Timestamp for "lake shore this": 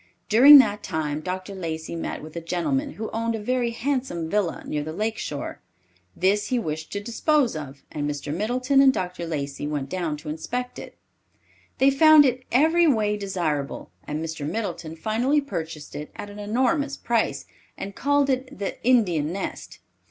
4.93-6.47